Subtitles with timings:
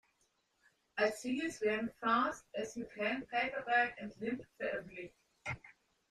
[0.95, 5.13] Als Singles werden "Fast as You Can", "Paper Bag" und "Limp" veröffentlicht.